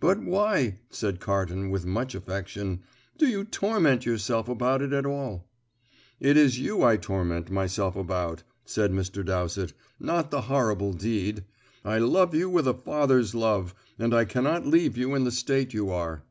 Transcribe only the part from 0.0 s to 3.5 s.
"But why," said Carton, with much affection, "do you